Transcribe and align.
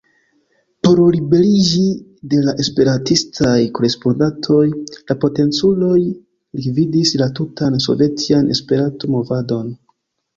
Por 0.85 0.99
liberiĝi 1.15 1.81
de 2.31 2.37
la 2.45 2.53
esperantistaj 2.63 3.51
korespondantoj, 3.79 4.63
la 5.11 5.17
potenculoj 5.25 5.97
likvidis 5.99 7.13
la 7.23 7.27
tutan 7.41 7.77
Sovetian 7.87 8.49
Esperanto-movadon. 8.57 9.69